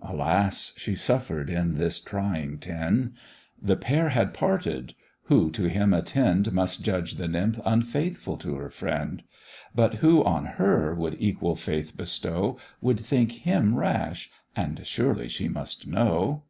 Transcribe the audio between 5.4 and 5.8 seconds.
to